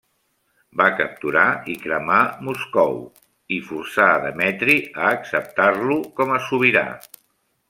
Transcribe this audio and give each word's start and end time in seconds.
Va 0.79 0.85
capturar 1.01 1.43
i 1.73 1.75
cremar 1.83 2.21
Moscou, 2.47 2.97
i 3.59 3.61
forçà 3.69 4.09
Demetri 4.27 4.79
a 5.05 5.13
acceptar-lo 5.19 6.01
com 6.21 6.35
a 6.39 6.45
sobirà. 6.49 6.85